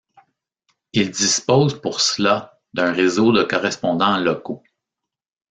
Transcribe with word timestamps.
Il 0.93 1.11
dispose 1.11 1.79
pour 1.79 2.01
cela 2.01 2.59
d'un 2.73 2.91
réseau 2.91 3.31
de 3.31 3.43
correspondants 3.43 4.17
locaux. 4.17 4.63